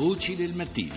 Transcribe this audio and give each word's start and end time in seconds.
Voci 0.00 0.34
del 0.34 0.54
mattino. 0.54 0.94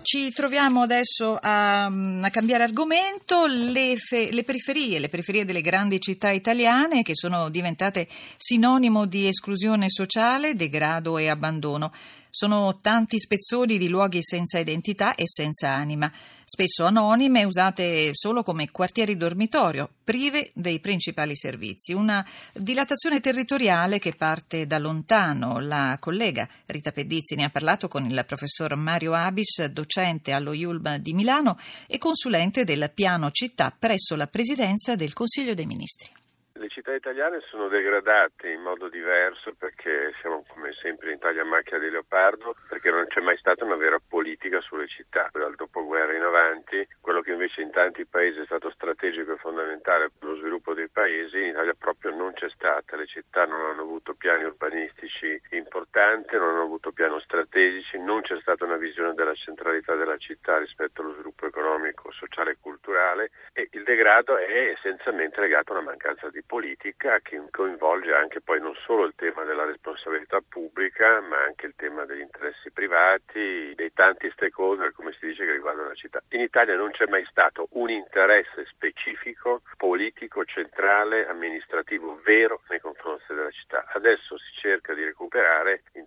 Ci 0.00 0.32
troviamo 0.32 0.80
adesso 0.80 1.36
a, 1.38 1.84
a 1.84 2.30
cambiare 2.30 2.62
argomento, 2.62 3.44
le, 3.44 3.98
fe, 3.98 4.32
le, 4.32 4.42
periferie, 4.42 4.98
le 4.98 5.10
periferie 5.10 5.44
delle 5.44 5.60
grandi 5.60 6.00
città 6.00 6.30
italiane 6.30 7.02
che 7.02 7.14
sono 7.14 7.50
diventate 7.50 8.08
sinonimo 8.38 9.04
di 9.04 9.28
esclusione 9.28 9.90
sociale, 9.90 10.54
degrado 10.54 11.18
e 11.18 11.28
abbandono. 11.28 11.92
Sono 12.38 12.76
tanti 12.82 13.18
spezzoni 13.18 13.78
di 13.78 13.88
luoghi 13.88 14.22
senza 14.22 14.58
identità 14.58 15.14
e 15.14 15.22
senza 15.26 15.70
anima, 15.70 16.12
spesso 16.44 16.84
anonime, 16.84 17.44
usate 17.44 18.10
solo 18.12 18.42
come 18.42 18.70
quartieri 18.70 19.16
dormitorio, 19.16 19.88
prive 20.04 20.50
dei 20.52 20.78
principali 20.78 21.34
servizi. 21.34 21.94
Una 21.94 22.22
dilatazione 22.52 23.20
territoriale 23.20 23.98
che 23.98 24.12
parte 24.12 24.66
da 24.66 24.78
lontano. 24.78 25.60
La 25.60 25.96
collega 25.98 26.46
Rita 26.66 26.92
Pedizzi 26.92 27.36
ne 27.36 27.44
ha 27.44 27.48
parlato 27.48 27.88
con 27.88 28.04
il 28.04 28.22
professor 28.26 28.74
Mario 28.74 29.14
Abis, 29.14 29.64
docente 29.68 30.32
allo 30.32 30.52
IULB 30.52 30.96
di 30.96 31.14
Milano 31.14 31.56
e 31.86 31.96
consulente 31.96 32.64
del 32.64 32.90
piano 32.94 33.30
città 33.30 33.74
presso 33.74 34.14
la 34.14 34.26
Presidenza 34.26 34.94
del 34.94 35.14
Consiglio 35.14 35.54
dei 35.54 35.64
Ministri. 35.64 36.25
Le 36.58 36.68
città 36.68 36.94
italiane 36.94 37.40
sono 37.50 37.68
degradate 37.68 38.48
in 38.48 38.62
modo 38.62 38.88
diverso 38.88 39.52
perché 39.58 40.14
siamo 40.20 40.42
come 40.48 40.72
sempre 40.80 41.10
in 41.10 41.16
Italia 41.16 41.44
macchia 41.44 41.78
di 41.78 41.90
leopardo, 41.90 42.54
perché 42.66 42.90
non 42.90 43.06
c'è 43.08 43.20
mai 43.20 43.36
stata 43.36 43.64
una 43.64 43.76
vera 43.76 43.98
politica 44.00 44.62
sulle 44.62 44.86
città. 44.88 45.28
Dal 45.32 45.54
dopoguerra 45.54 46.14
in 46.14 46.22
avanti, 46.22 46.88
quello 47.02 47.20
che 47.20 47.32
invece 47.32 47.60
in 47.60 47.70
tanti 47.70 48.06
paesi 48.06 48.40
è 48.40 48.44
stato 48.46 48.70
strategico 48.70 49.34
e 49.34 49.36
fondamentale 49.36 50.10
per 50.18 50.30
lo 50.30 50.36
sviluppo 50.36 50.72
dei 50.72 50.88
paesi, 50.88 51.42
in 51.42 51.48
Italia 51.48 51.74
proprio 51.78 52.16
non 52.16 52.32
c'è 52.32 52.48
stata. 52.48 52.96
Le 52.96 53.06
città 53.06 53.44
non 53.44 53.60
hanno 53.60 53.82
avuto 53.82 54.14
piani 54.14 54.44
urbanistici 54.44 55.38
importanti, 55.50 56.36
non 56.36 56.54
hanno 56.54 56.62
avuto 56.62 56.90
piani 56.90 57.12
strategici, 57.56 57.98
non 57.98 58.20
c'è 58.20 58.38
stata 58.40 58.64
una 58.66 58.76
visione 58.76 59.14
della 59.14 59.34
centralità 59.34 59.94
della 59.94 60.18
città 60.18 60.58
rispetto 60.58 61.00
allo 61.00 61.14
sviluppo 61.14 61.46
economico, 61.46 62.12
sociale 62.12 62.52
e 62.52 62.56
culturale 62.60 63.30
e 63.54 63.68
il 63.72 63.82
degrado 63.82 64.36
è 64.36 64.74
essenzialmente 64.76 65.40
legato 65.40 65.72
a 65.72 65.76
una 65.76 65.86
mancanza 65.86 66.28
di 66.28 66.42
politica 66.42 67.18
che 67.20 67.42
coinvolge 67.50 68.12
anche 68.12 68.42
poi 68.42 68.60
non 68.60 68.74
solo 68.84 69.04
il 69.04 69.14
tema 69.16 69.44
della 69.44 69.64
responsabilità 69.64 70.40
pubblica, 70.46 71.20
ma 71.22 71.42
anche 71.44 71.66
il 71.66 71.74
tema 71.76 72.04
degli 72.04 72.20
interessi 72.20 72.70
privati, 72.70 73.72
dei 73.74 73.92
tanti 73.94 74.30
stakeholder, 74.32 74.92
come 74.92 75.12
si 75.18 75.26
dice, 75.26 75.46
che 75.46 75.52
riguardano 75.52 75.88
la 75.88 75.94
città. 75.94 76.22
In 76.30 76.40
Italia 76.40 76.76
non 76.76 76.90
c'è 76.90 77.06
mai 77.06 77.24
stato 77.30 77.68
un 77.72 77.88
interesse 77.88 78.66
specifico, 78.66 79.62
politico, 79.78 80.44
centrale, 80.44 81.26
amministrativo 81.26 82.20
vero 82.22 82.60
nei 82.68 82.80
confronti 82.80 83.24
della 83.28 83.50
città. 83.50 83.86
Adesso 83.94 84.36
si 84.36 84.52
cerca 84.60 84.92
di 84.92 85.04
recuperare 85.04 85.82
in 85.92 86.05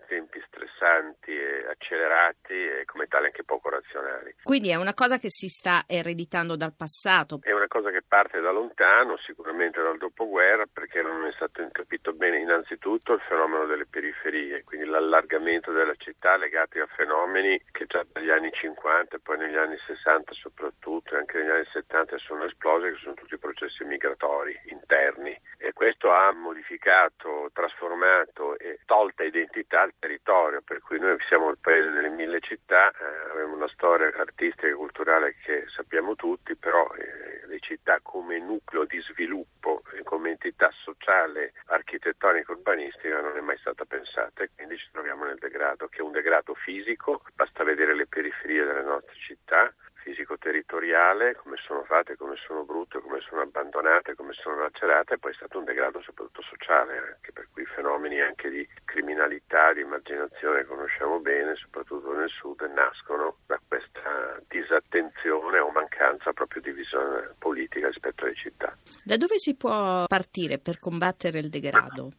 tempi 0.80 1.18
stressanti 1.20 1.32
e 1.32 1.68
accelerati 1.70 2.54
e 2.54 2.86
come 2.86 3.08
tale 3.08 3.28
anche 3.28 3.44
poco 3.44 3.70
razionali. 3.70 4.36
Quindi 4.42 4.70
è 4.70 4.76
una 4.76 4.94
cosa 4.94 5.18
che 5.18 5.30
si 5.30 5.48
sta 5.48 5.84
ereditando 5.86 6.56
dal 6.56 6.74
passato. 6.76 7.40
È 7.42 7.52
una 7.52 7.68
cosa 7.68 7.92
che 7.92 8.02
parte 8.08 8.40
da 8.40 8.52
lontano, 8.52 9.18
sicuramente 9.18 9.82
dal 9.82 9.98
dopoguerra 9.98 10.30
dopoguerra 10.30 10.66
perché 10.72 11.02
non 11.02 11.26
è 11.26 11.32
stato 11.34 11.68
capito 11.72 12.14
bene 12.14 12.40
innanzitutto 12.40 13.14
il 13.14 13.22
fenomeno 13.22 13.66
delle 13.66 13.86
periferie, 13.86 14.64
quindi 14.64 14.88
l'allargamento 14.88 15.72
della 15.72 15.96
città 15.98 16.38
legati 16.38 16.80
a 16.80 16.88
fenomeni 16.96 17.62
che 17.72 17.86
già 17.86 18.06
dagli 18.12 18.30
anni 18.30 18.52
50 18.52 19.16
e 19.16 19.20
poi 19.20 19.38
negli 19.38 19.56
anni 19.58 19.78
60 19.86 20.34
soprattutto 20.34 21.16
e 21.16 21.18
anche 21.18 21.40
negli 21.40 21.50
anni 21.50 21.68
70 21.72 22.18
sono 22.18 22.46
esplosi, 22.46 22.92
che 22.92 23.00
sono 23.02 23.14
tutti 23.16 23.38
processi 23.38 23.84
migratori 23.84 24.58
interni 24.66 25.38
e 25.58 25.74
questo 25.74 26.12
ha 26.12 26.32
modificato, 26.70 27.50
trasformato 27.52 28.58
e 28.60 28.80
tolta 28.86 29.24
identità 29.24 29.82
al 29.82 29.94
territorio, 29.98 30.62
per 30.62 30.80
cui 30.82 31.00
noi 31.00 31.18
siamo 31.28 31.50
il 31.50 31.58
paese 31.60 31.90
delle 31.90 32.10
mille 32.10 32.40
città, 32.42 32.92
eh, 32.92 33.32
abbiamo 33.32 33.56
una 33.56 33.68
storia 33.70 34.14
artistica 34.16 34.68
e 34.68 34.74
culturale 34.74 35.36
che 35.44 35.66
sappiamo 35.76 36.16
tutti, 36.16 36.56
però 36.56 36.88
eh, 36.94 37.48
le 37.48 37.60
città 37.60 38.00
come 38.04 38.40
nucleo 38.40 38.86
di 38.86 39.00
sviluppo 39.02 39.82
e 39.94 40.04
come 40.04 40.30
entità 40.30 40.70
sociale, 40.84 41.54
architettonica 41.66 42.52
e 42.52 42.56
urbanistica 42.56 43.22
non 43.22 43.38
è 43.38 43.42
mai 43.42 43.58
stata 43.58 43.86
pensata 43.86 44.44
e 44.44 44.50
quindi 44.56 44.78
ci 44.78 44.90
troviamo 44.92 45.26
nel 45.26 45.40
degrado, 45.40 45.88
che 45.88 46.00
è 46.00 46.02
un 46.02 46.12
degrado 46.12 46.54
fisico, 46.54 47.24
basta 47.34 47.64
vedere 47.64 47.96
le 47.96 48.06
periferie 48.06 48.64
delle 48.64 48.84
nostre 48.84 49.16
città, 49.16 49.74
fisico-territoriale, 50.10 51.36
come 51.36 51.58
sono 51.66 51.84
fatte, 51.84 52.16
come 52.16 52.36
sono 52.36 52.64
brutte, 52.64 53.00
come 53.00 53.20
sono 53.22 53.42
abbandonate, 53.42 54.16
come 54.16 54.34
sono 54.34 54.62
lacerate, 54.62 55.14
e 55.14 55.18
poi 55.20 55.32
è 55.32 55.36
stato 55.36 55.60
un 55.60 55.66
degrado 55.66 56.02
soprattutto 56.02 56.42
sociale, 56.42 56.98
anche 57.14 57.32
per 57.32 57.48
cui 57.54 57.66
fenomeni 57.66 58.20
anche 58.20 58.50
di 58.50 58.68
criminalità, 58.86 59.74
di 59.74 59.82
immaginazione 59.82 60.62
che 60.62 60.66
conosciamo 60.66 61.20
bene, 61.20 61.56
soprattutto 61.56 62.14
nel 62.14 62.30
sud, 62.30 62.62
nascono 62.74 63.38
da 63.46 63.60
questa 63.68 64.42
disattenzione 64.48 65.60
o 65.60 65.70
mancanza 65.70 66.34
proprio 66.34 66.62
di 66.62 66.72
visione 66.72 67.36
politica 67.38 67.88
rispetto 67.88 68.26
alle 68.26 68.36
città. 68.36 68.76
Da 69.06 69.18
dove 69.18 69.38
si 69.38 69.56
può 69.56 70.06
partire 70.08 70.58
per 70.58 70.80
combattere 70.80 71.40
il 71.40 71.50
degrado? 71.50 72.12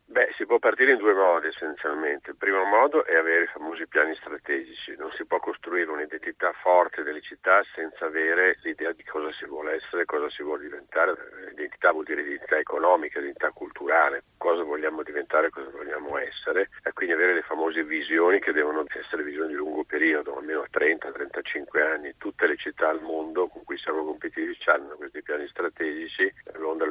Può 0.51 0.59
partire 0.59 0.91
in 0.91 0.99
due 0.99 1.15
modi 1.15 1.47
essenzialmente. 1.47 2.31
Il 2.31 2.37
primo 2.37 2.65
modo 2.65 3.05
è 3.05 3.15
avere 3.15 3.45
i 3.45 3.53
famosi 3.55 3.87
piani 3.87 4.17
strategici. 4.17 4.97
Non 4.97 5.13
si 5.13 5.25
può 5.25 5.39
costruire 5.39 5.89
un'identità 5.89 6.51
forte 6.55 7.05
delle 7.05 7.21
città 7.21 7.63
senza 7.73 8.07
avere 8.07 8.59
l'idea 8.65 8.91
di 8.91 9.05
cosa 9.05 9.31
si 9.31 9.45
vuole 9.45 9.75
essere, 9.75 10.07
cosa 10.07 10.29
si 10.29 10.43
vuole 10.43 10.63
diventare. 10.63 11.15
L'identità 11.51 11.93
vuol 11.93 12.03
dire 12.03 12.23
identità 12.23 12.59
economica, 12.59 13.21
identità 13.21 13.53
culturale, 13.53 14.25
cosa 14.39 14.65
vogliamo 14.65 15.05
diventare, 15.05 15.51
cosa 15.51 15.71
vogliamo 15.71 16.19
essere. 16.19 16.71
E 16.83 16.93
quindi 16.95 17.15
avere 17.15 17.35
le 17.35 17.43
famose 17.43 17.85
visioni 17.85 18.41
che 18.41 18.51
devono 18.51 18.85
essere 18.89 19.23
visioni 19.23 19.51
di 19.51 19.55
lungo 19.55 19.85
periodo, 19.85 20.37
almeno 20.37 20.65
30-35 20.69 21.81
anni. 21.81 22.15
Tutte 22.19 22.49
le 22.49 22.57
città 22.57 22.89
al 22.89 23.01
mondo 23.01 23.47
con 23.47 23.63
cui 23.63 23.79
siamo 23.79 24.05
competitivi 24.05 24.59
hanno 24.65 24.97
questi 24.97 25.23
piani 25.23 25.47
strategici. 25.47 26.33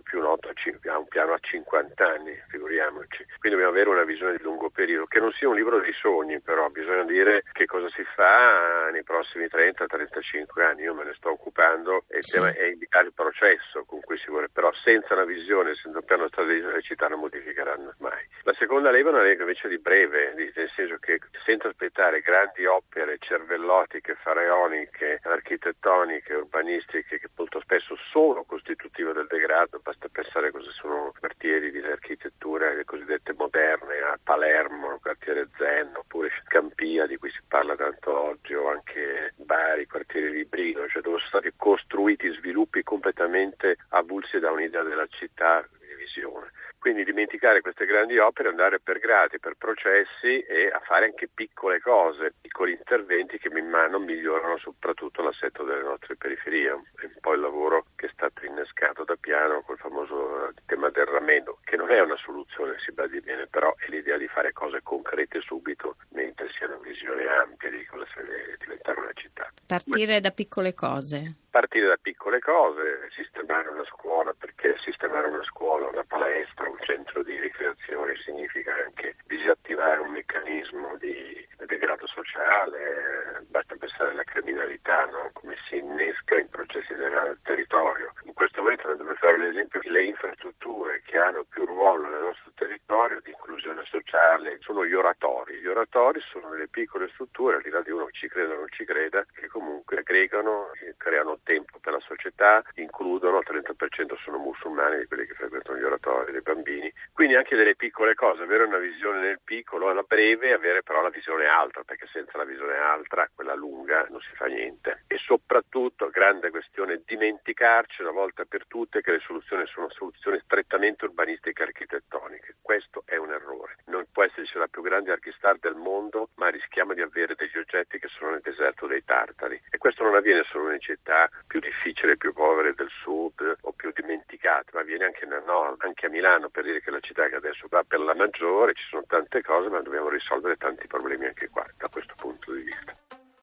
Più 0.10 0.22
noto 0.22 0.50
ha 0.50 0.98
un 0.98 1.08
piano 1.08 1.34
a 1.34 1.38
50 1.40 2.04
anni, 2.04 2.34
figuriamoci. 2.48 3.24
Quindi 3.38 3.60
dobbiamo 3.60 3.70
avere 3.70 3.90
una 3.90 4.04
visione 4.04 4.38
di 4.38 4.42
lungo 4.42 4.72
periodo, 4.72 5.06
che 5.06 5.20
non 5.20 5.32
sia 5.34 5.48
un 5.48 5.54
libro 5.54 5.80
dei 5.80 5.94
sogni, 5.94 6.42
però 6.42 6.68
bisogna 6.70 7.04
dire 7.04 7.44
che 7.52 7.68
cosa 7.68 7.88
si 7.90 8.04
fa 8.16 8.90
nei 8.90 9.04
prossimi 9.04 9.46
30-35 9.46 10.64
anni. 10.64 10.82
Io 10.82 10.96
me 10.96 11.04
ne 11.04 11.14
sto 11.14 11.30
occupando 11.30 12.06
e 12.08 12.18
il 12.18 12.24
sì. 12.24 12.34
tema 12.40 12.52
è 12.52 12.66
indicare 12.66 13.06
il 13.06 13.14
processo 13.14 13.86
con 13.86 14.00
cui 14.02 14.18
si 14.18 14.32
vuole, 14.32 14.50
però 14.52 14.72
senza 14.84 15.14
una 15.14 15.26
visione, 15.26 15.76
senza 15.76 16.00
un 16.00 16.06
piano 16.06 16.28
strategico 16.28 16.72
le 16.72 16.82
città 16.82 17.08
non 17.08 17.20
modificheranno 17.20 17.94
mai. 18.00 18.26
La 18.44 18.56
seconda 18.58 18.90
lega 18.90 19.10
è 19.10 19.14
una 19.14 19.22
lega 19.22 19.44
invece 19.44 19.68
di 19.68 19.78
breve, 19.78 20.34
nel 20.34 20.72
senso 20.76 20.98
che 20.98 21.20
senza 21.46 21.68
aspettare 21.68 22.22
grandi 22.22 22.66
opere 22.66 23.18
cervellotiche, 23.20 24.16
faraoniche, 24.16 25.20
architettoniche, 25.22 26.34
urbanistiche, 26.34 27.20
che 27.20 27.30
molto 27.36 27.60
spesso 27.60 27.96
sono 28.12 28.44
costitutive 28.44 29.14
del 29.14 29.28
degrado, 29.28 29.80
basta 30.00 30.08
pensare 30.10 30.52
cosa 30.52 30.72
sono 30.72 31.14
quartieri 31.20 31.72
di 31.72 31.80
architettura 31.80 32.68
cosiddette 32.86 33.34
moderne 33.34 33.98
a 34.00 34.18
Palermo, 34.24 34.98
quartiere 35.02 35.50
Zen, 35.58 35.92
oppure 35.98 36.30
Scampia 36.46 37.06
di 37.06 37.18
cui 37.18 37.30
si 37.30 37.42
parla 37.46 37.76
tanto 37.76 38.18
oggi, 38.18 38.54
o 38.54 38.70
anche 38.70 39.34
Bari, 39.36 39.88
quartiere 39.88 40.30
Librino, 40.30 40.88
cioè 40.88 41.02
dove 41.02 41.18
sono 41.18 41.28
stati 41.28 41.52
costruiti 41.58 42.30
sviluppi 42.30 42.82
completamente 42.82 43.76
avulsi 43.90 44.40
da 44.40 44.52
un'idea 44.52 44.84
della 44.84 45.08
città 45.08 45.68
di 45.80 45.94
visione. 45.96 46.49
Quindi 46.90 47.06
dimenticare 47.06 47.62
queste 47.62 47.86
grandi 47.86 48.18
opere, 48.18 48.50
andare 48.50 48.80
per 48.80 48.98
gradi, 48.98 49.38
per 49.38 49.54
processi 49.60 50.42
e 50.42 50.72
a 50.74 50.80
fare 50.80 51.06
anche 51.06 51.30
piccole 51.32 51.80
cose, 51.80 52.34
piccoli 52.42 52.72
interventi 52.72 53.38
che 53.38 53.52
man 53.52 53.70
mano 53.70 54.00
migliorano 54.00 54.58
soprattutto 54.58 55.22
l'assetto 55.22 55.64
delle 55.64 55.84
nostre 55.84 56.16
periferie. 56.16 56.70
È 56.70 56.74
un 56.74 57.14
po' 57.22 57.34
il 57.34 57.42
lavoro 57.42 57.86
che 57.96 58.08
è 58.08 58.10
stato 58.12 58.44
innescato 58.44 59.04
da 59.04 59.16
piano 59.20 59.62
col 59.62 59.78
famoso 59.78 60.52
tema 60.66 60.90
del 60.90 61.06
ramendo, 61.06 61.60
che 61.64 61.76
non 61.76 61.92
è 61.92 62.00
una 62.00 62.18
soluzione, 62.18 62.80
si 62.80 62.92
badi 62.92 63.22
bene, 63.22 63.46
però 63.46 63.72
è 63.78 63.88
l'idea 63.90 64.18
di 64.18 64.28
fare 64.28 64.52
cose 64.52 64.82
concrete 64.82 65.42
subito, 65.42 65.96
mentre 66.14 66.50
si 66.50 66.64
ha 66.64 66.68
una 66.68 66.80
visione 66.82 67.28
ampia 67.28 67.70
di 67.70 67.86
cosa 67.86 68.08
deve 68.16 68.58
diventare 68.58 69.00
una 69.00 69.14
città. 69.14 69.54
Partire 69.68 70.20
da 70.20 70.32
piccole 70.32 70.74
cose. 70.74 71.36
Partire 71.52 71.88
da 71.88 71.98
piccole 72.02 72.40
cose, 72.40 73.10
sistemare 73.16 73.70
una 73.70 73.86
scuola, 73.86 74.34
perché 74.34 74.76
sistemare 74.84 75.28
una 75.28 75.44
scuola, 75.44 75.88
una 75.88 76.04
palestra, 76.04 76.70
un 76.70 76.78
centro 76.82 77.24
di 77.24 77.40
ricreazione 77.40 78.09
significa 78.24 78.74
anche 78.86 79.16
disattivare 79.26 80.00
un 80.00 80.12
meccanismo 80.12 80.98
di 80.98 81.48
degrado 81.66 82.08
sociale, 82.08 83.46
basta 83.50 83.76
pensare 83.76 84.12
alla 84.12 84.24
criminalità, 84.24 85.06
no? 85.06 85.30
come 85.34 85.56
si 85.68 85.78
innesca 85.78 86.38
in 86.38 86.50
processi 86.50 86.94
del 86.96 87.38
territorio. 87.44 88.14
In 88.24 88.34
questo 88.34 88.62
momento 88.62 88.88
dobbiamo 88.88 89.14
fare 89.16 89.38
l'esempio 89.38 89.80
le 89.84 90.04
infrastrutture 90.04 91.02
che 91.06 91.18
hanno 91.18 91.44
più 91.50 91.66
ruolo 91.66 92.08
nel 92.08 92.22
nostro 92.22 92.52
territorio 92.56 93.20
di 93.22 93.30
inclusione 93.30 93.59
sociale 93.86 94.58
sono 94.62 94.86
gli 94.86 94.94
oratori. 94.94 95.60
Gli 95.60 95.68
oratori 95.68 96.20
sono 96.22 96.50
delle 96.50 96.68
piccole 96.68 97.10
strutture, 97.10 97.58
al 97.58 97.62
di 97.62 97.70
là 97.70 97.82
di 97.82 97.92
uno 97.92 98.06
che 98.06 98.14
ci 98.14 98.28
creda 98.28 98.54
o 98.54 98.58
non 98.58 98.70
ci 98.70 98.86
creda, 98.86 99.26
che 99.34 99.48
comunque 99.48 99.98
aggregano, 99.98 100.72
creano 100.98 101.40
tempo 101.44 101.80
per 101.80 101.94
la 101.94 102.00
società, 102.00 102.64
includono, 102.76 103.40
il 103.40 103.46
30% 103.48 104.18
sono 104.24 104.38
musulmani 104.38 105.00
di 105.00 105.06
quelli 105.06 105.26
che 105.26 105.34
frequentano 105.34 105.78
gli 105.78 105.84
oratori, 105.84 106.32
dei 106.32 106.42
bambini, 106.42 106.92
quindi 107.14 107.36
anche 107.36 107.56
delle 107.56 107.76
piccole 107.76 108.16
cose, 108.16 108.44
avere 108.44 108.64
una 108.64 108.78
visione 108.78 109.20
nel 109.20 109.40
piccolo, 109.44 109.90
alla 109.90 110.04
breve, 110.04 110.54
avere 110.54 110.84
però 110.84 111.02
la 111.02 111.10
visione 111.10 111.46
alta, 111.46 111.84
perché 111.84 112.08
senza 112.08 112.38
la 112.38 112.46
visione 112.46 112.78
alta, 112.78 113.30
quella 113.34 113.56
lunga, 113.56 114.06
non 114.10 114.20
si 114.22 114.36
fa 114.36 114.46
niente. 114.46 115.04
E 115.08 115.18
soprattutto, 115.18 116.10
grande 116.10 116.50
questione, 116.50 117.02
dimenticarci 117.06 118.02
una 118.02 118.12
volta 118.12 118.46
per 118.46 118.66
tutte 118.68 119.02
che 119.02 119.12
le 119.12 119.20
soluzioni 119.20 119.66
sono 119.68 119.90
soluzioni 119.90 120.40
strettamente 120.44 121.06
urbanistiche 121.06 121.62
e 121.62 121.66
architettoniche. 121.66 122.56
Questo 122.62 123.04
è 123.06 123.16
un 123.16 123.32
errore. 123.32 123.59
Non 123.86 124.06
può 124.12 124.24
esserci 124.24 124.58
la 124.58 124.68
più 124.68 124.82
grande 124.82 125.12
archistar 125.12 125.58
del 125.58 125.76
mondo, 125.76 126.30
ma 126.36 126.50
rischiamo 126.50 126.94
di 126.94 127.02
avere 127.02 127.36
degli 127.36 127.58
oggetti 127.58 128.00
che 128.00 128.08
sono 128.08 128.32
nel 128.32 128.42
deserto 128.42 128.88
dei 128.88 129.04
tartari. 129.04 129.60
E 129.70 129.78
questo 129.78 130.04
non 130.04 130.16
avviene 130.16 130.44
solo 130.50 130.68
nelle 130.68 130.80
città 130.80 131.30
più 131.48 131.60
difficili, 131.60 132.18
più 132.18 132.34
povere 132.34 132.74
del 132.74 132.90
sud 133.02 133.58
o 133.62 133.72
più 133.72 133.92
dimenticate, 133.94 134.72
ma 134.74 134.82
avviene 134.82 135.06
anche 135.06 135.26
nel 135.26 135.44
nord, 135.46 135.82
anche 135.84 136.06
a 136.06 136.10
Milano, 136.10 136.50
per 136.50 136.64
dire 136.64 136.82
che 136.82 136.92
la 136.92 137.00
città 137.00 137.28
che 137.28 137.36
adesso 137.36 137.68
va 137.70 137.84
per 137.84 138.00
la 138.00 138.14
maggiore, 138.14 138.74
ci 138.74 138.86
sono 138.90 139.04
tante 139.08 139.42
cose, 139.42 139.70
ma 139.70 139.82
dobbiamo 139.82 140.10
risolvere 140.10 140.58
tanti 140.58 140.88
problemi 140.88 141.26
anche 141.26 141.50
qua, 141.50 141.66
da 141.78 141.88
questo 141.88 142.14
punto 142.16 142.54
di 142.54 142.64
vista. 142.64 142.99